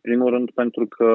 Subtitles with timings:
[0.00, 1.10] primul rând pentru că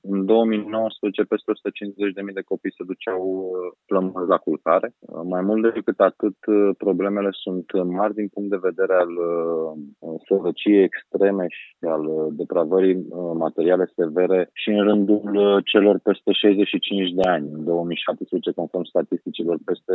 [0.00, 3.22] în 2019 peste 150.000 de copii se duceau
[3.86, 4.88] plămâni la culcare.
[5.34, 6.36] Mai mult decât atât,
[6.84, 7.66] problemele sunt
[7.98, 9.12] mari din punct de vedere al
[10.26, 12.04] sărăciei extreme și al
[12.40, 12.96] depravării
[13.44, 17.46] materiale severe și în rândul celor peste 65 de ani.
[17.56, 19.92] În 2017, conform statisticilor, peste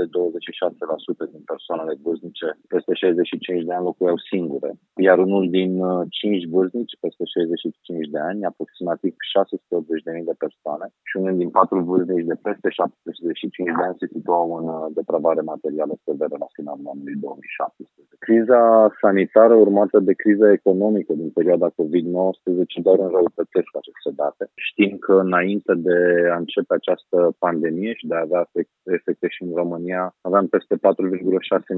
[1.27, 4.71] 26% din persoanele vârstnice peste 65 de ani locuiau singure,
[5.07, 5.71] iar unul din
[6.09, 12.29] 5 vârstnici peste 65 de ani, aproximativ 680.000 de persoane și unul din 4 vârstnici
[12.32, 17.15] de peste 75 de ani se situau în uh, depravare materială severă la finalul anului
[17.15, 18.16] 2017.
[18.25, 18.61] Criza
[19.01, 24.43] sanitară urmată de criza economică din perioada COVID-19 doar înrăutățesc aceste date.
[24.55, 25.97] Știm că înainte de
[26.33, 28.43] a începe această pandemie și de a avea
[28.83, 30.79] efecte și în România, aveam peste 4,6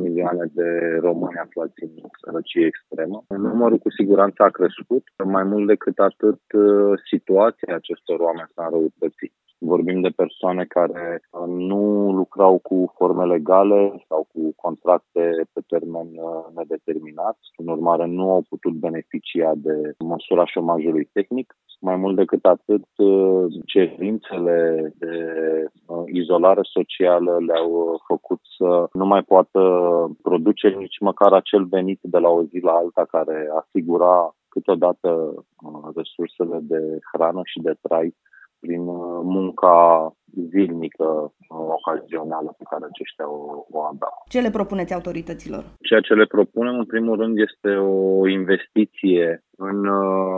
[0.06, 0.70] milioane de
[1.08, 3.24] români aflați în sărăcie extremă.
[3.28, 5.04] Numărul cu siguranță a crescut.
[5.24, 9.34] Mai mult decât atât, uh, situația acestor oameni s-a înrăutățit.
[9.62, 16.08] Vorbim de persoane care uh, nu lucrau cu forme legale sau cu contracte pe termen
[16.16, 17.38] uh, nedeterminat.
[17.58, 21.56] În urmare, nu au putut beneficia de măsura șomajului tehnic.
[21.82, 25.16] Mai mult decât atât, uh, cerințele de
[26.06, 29.62] izolare socială le-au făcut să nu mai poată
[30.22, 35.34] produce nici măcar acel venit de la o zi la alta care asigura câteodată
[35.96, 38.16] resursele de hrană și de trai
[38.60, 39.78] prin uh, munca
[40.52, 41.08] zilnică,
[41.50, 43.42] uh, ocazională pe care aceștia o,
[43.76, 44.16] o aveau.
[44.34, 45.64] Ce le propuneți autorităților?
[45.88, 50.29] Ceea ce le propunem, în primul rând, este o investiție în uh,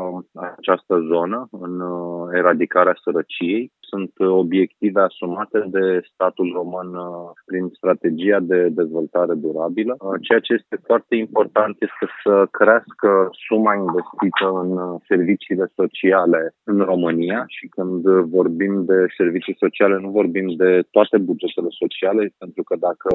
[0.62, 3.72] această zonă, în uh, eradicarea sărăciei.
[3.80, 4.12] Sunt
[4.44, 9.94] obiective asumate de statul român uh, prin strategia de dezvoltare durabilă.
[10.00, 13.10] Uh, ceea ce este foarte important este să crească
[13.48, 18.02] suma investită în uh, serviciile sociale în România și când
[18.38, 23.10] vorbim de servicii sociale nu vorbim de toate bugetele sociale, pentru că dacă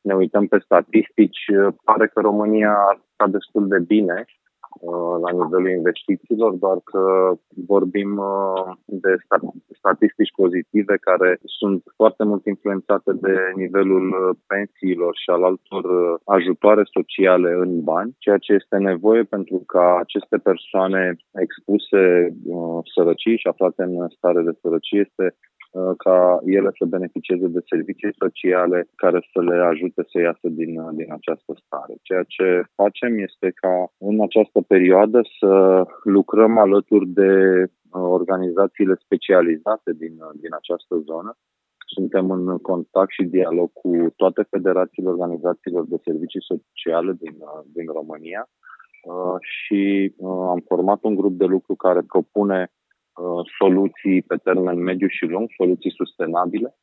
[0.00, 1.42] ne uităm pe statistici,
[1.84, 4.37] pare că România arată destul de bine Uh,
[5.24, 7.32] la nivelul investițiilor, doar că
[7.66, 9.16] vorbim uh, de
[9.80, 15.84] statistici pozitive care sunt foarte mult influențate de nivelul uh, pensiilor și al altor
[16.24, 22.02] ajutoare sociale în bani, ceea ce este nevoie pentru ca aceste persoane expuse
[22.94, 25.57] sărăcii și aflate în stare de sărăcie este Uh,
[25.96, 30.90] ca ele să beneficieze de servicii sociale care să le ajute să iasă din, uh,
[30.92, 31.94] din această stare.
[32.02, 37.68] Ceea ce facem este ca în această perioadă să lucrăm alături de uh,
[38.18, 41.36] organizațiile specializate din, din această zonă
[41.96, 47.36] suntem în contact și dialog cu toate federațiile organizațiilor de servicii sociale din,
[47.72, 48.48] din România
[49.40, 50.14] și
[50.52, 52.84] am format un grup de lucru care propune Uh,
[53.58, 56.74] soluții pe termen mediu și lung, soluții sustenabile,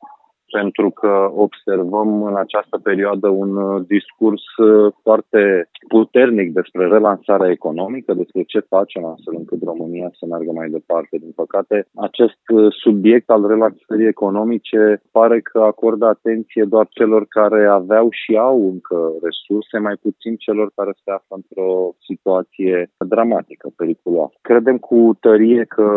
[0.51, 8.13] pentru că observăm în această perioadă un uh, discurs uh, foarte puternic despre relansarea economică,
[8.13, 11.17] despre ce facem astfel încât România să meargă mai departe.
[11.17, 18.07] Din păcate, acest subiect al relansării economice pare că acordă atenție doar celor care aveau
[18.11, 24.33] și au încă resurse, mai puțin celor care se află într-o situație dramatică, periculoasă.
[24.41, 25.87] Credem cu tărie că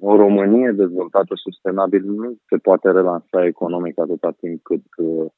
[0.00, 4.84] o Românie dezvoltată sustenabil nu se poate relansa economic atâta timp cât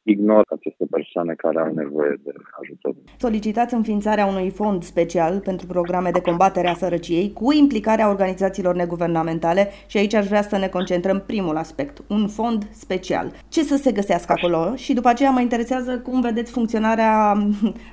[0.03, 2.95] ignoră aceste persoane care au nevoie de ajutor.
[3.19, 9.69] Solicitați înființarea unui fond special pentru programe de combatere a sărăciei cu implicarea organizațiilor neguvernamentale
[9.87, 13.33] și aici aș vrea să ne concentrăm primul aspect, un fond special.
[13.49, 17.33] Ce să se găsească acolo și după aceea mă interesează cum vedeți funcționarea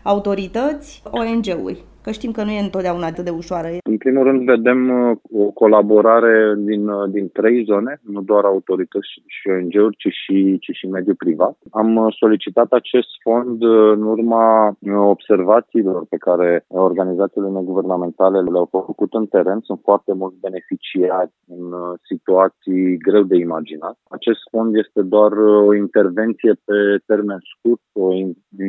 [0.04, 3.68] autorități, ONG-uri că știm că nu e întotdeauna atât de ușoară.
[3.84, 9.08] În primul rând vedem uh, o colaborare din, uh, din trei zone, nu doar autorități
[9.26, 11.58] și ONG-uri, ci și, ci și mediul privat.
[11.72, 19.26] Am uh, solicitat acest fond în urma observațiilor pe care organizațiile neguvernamentale le-au făcut în
[19.26, 19.60] teren.
[19.64, 21.64] Sunt foarte mulți beneficiari în
[22.04, 23.96] situații greu de imaginat.
[24.10, 25.32] Acest fond este doar
[25.68, 28.14] o intervenție pe termen scurt, o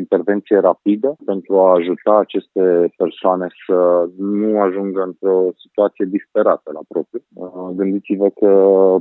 [0.05, 2.63] intervenție rapidă pentru a ajuta aceste
[2.97, 7.23] persoane persoane să nu ajungă într-o situație disperată la propriu.
[7.35, 8.53] Uh, gândiți-vă că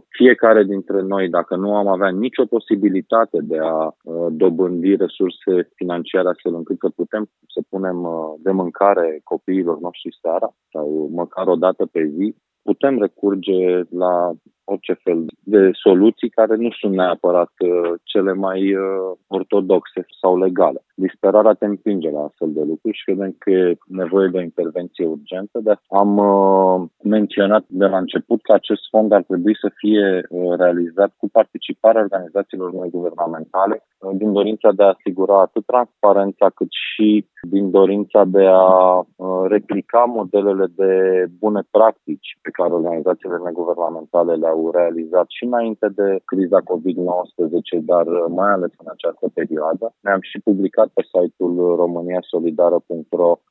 [0.09, 6.27] fiecare dintre noi, dacă nu am avea nicio posibilitate de a uh, dobândi resurse financiare
[6.29, 7.23] astfel încât să putem
[7.53, 12.99] să punem uh, de mâncare copiilor noștri seara sau măcar o dată pe zi, putem
[12.99, 14.31] recurge la
[14.63, 18.81] orice fel de soluții care nu sunt neapărat uh, cele mai uh,
[19.27, 20.83] ortodoxe sau legale.
[20.95, 25.05] Disperarea te împinge la astfel de lucruri și credem că e nevoie de o intervenție
[25.05, 25.59] urgentă.
[25.59, 30.21] De am uh, menționat de la început că acest fond ar trebui să fie
[30.57, 33.83] realizat cu participarea organizațiilor guvernamentale
[34.13, 39.05] din dorința de a asigura atât transparența cât și din dorința de a
[39.47, 40.93] replica modelele de
[41.39, 48.51] bune practici pe care organizațiile neguvernamentale le-au realizat și înainte de criza COVID-19, dar mai
[48.51, 49.93] ales în această perioadă.
[49.99, 53.50] Ne-am și publicat pe site-ul româniasolidară.ro uh,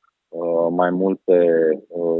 [0.69, 1.37] mai multe
[1.87, 2.15] uh,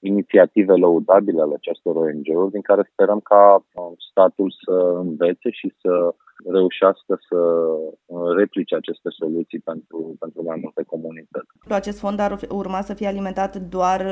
[0.00, 6.14] inițiative lăudabile ale acestor ONG-uri, din care sperăm ca uh, statul să învețe și să
[6.52, 7.38] reușească să
[8.36, 11.46] replice aceste soluții pentru, pentru mai multe comunități.
[11.68, 14.06] Acest fond ar urma să fie alimentat doar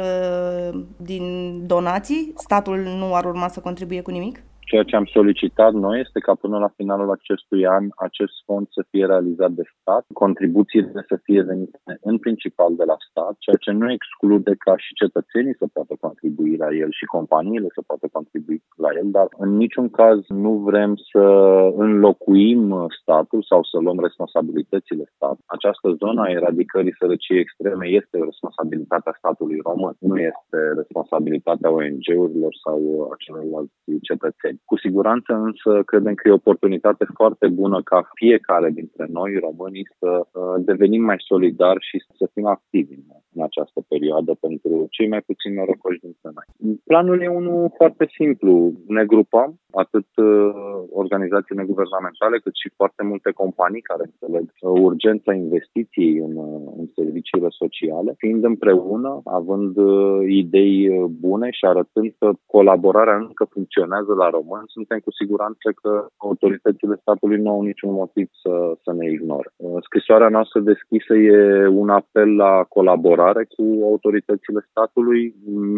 [0.97, 1.23] din
[1.67, 2.33] donații?
[2.37, 4.43] Statul nu ar urma să contribuie cu nimic?
[4.65, 8.85] Ceea ce am solicitat noi este ca până la finalul acestui an acest fond să
[8.91, 13.71] fie realizat de stat, contribuțiile să fie venite în principal de la stat, ceea ce
[13.71, 18.63] nu exclude ca și cetățenii să poată contribui la el și companiile să poată contribui
[18.77, 21.25] la el, dar în niciun caz nu vrem să
[21.77, 25.37] înlocuim statul sau să luăm responsabilitățile stat.
[25.47, 32.79] Această zonă a eradicării sărăciei extreme este responsabilitatea statului român, nu este responsabilitatea ONG-urilor sau
[33.13, 33.73] a celorlalți
[34.03, 34.54] cetățeni.
[34.65, 39.89] Cu siguranță însă credem că e o oportunitate foarte bună ca fiecare dintre noi, românii,
[39.99, 43.03] să uh, devenim mai solidari și să fim activi în
[43.43, 46.77] această perioadă pentru cei mai puțin norocoși dintre noi.
[46.85, 48.73] Planul e unul foarte simplu.
[48.87, 50.51] Ne grupăm atât uh,
[50.91, 56.33] organizații neguvernamentale cât și foarte multe companii care înțeleg uh, urgența investiției în,
[56.79, 59.77] în serviciile sociale, fiind împreună, având
[60.29, 60.75] idei
[61.21, 67.41] bune și arătând că colaborarea încă funcționează la român, suntem cu siguranță că autoritățile statului
[67.41, 69.49] nu au niciun motiv să, să ne ignore.
[69.57, 75.35] Uh, scrisoarea noastră deschisă e un apel la colaborare cu autoritățile statului.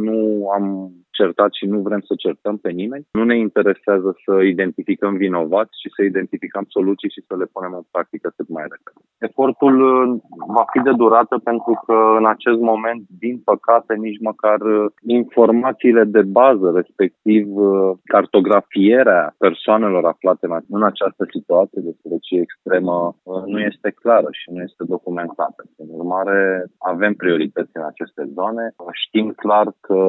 [0.07, 3.07] Nu am certat și nu vrem să certăm pe nimeni.
[3.19, 7.85] Nu ne interesează să identificăm vinovați, ci să identificăm soluții și să le punem în
[7.91, 9.01] practică cât mai repede.
[9.19, 10.21] Efortul uh,
[10.57, 16.05] va fi de durată pentru că în acest moment, din păcate, nici măcar uh, informațiile
[16.05, 23.17] de bază, respectiv uh, cartografierea persoanelor aflate în această situație de sărăcie extremă
[23.47, 25.65] nu este clară și nu este documentată.
[25.77, 28.75] În urmare, avem priorități în aceste zone.
[28.93, 30.01] Știm clar că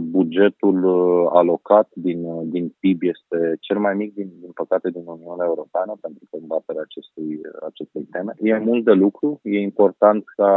[0.00, 4.90] bugetul bugetul uh, alocat din, uh, din PIB este cel mai mic, din, din păcate,
[4.90, 8.32] din Uniunea Europeană pentru combaterea acestui, acestei teme.
[8.38, 10.52] E mult de lucru, e important ca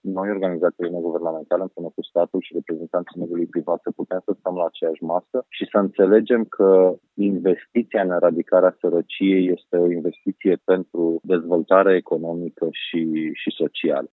[0.00, 4.64] noi, organizațiile neguvernamentale, împreună cu statul și reprezentanții mediului privat, să putem să stăm la
[4.66, 11.92] aceeași masă și să înțelegem că investiția în eradicarea sărăciei este o investiție pentru dezvoltare
[11.96, 13.02] economică și,
[13.40, 14.00] și socială.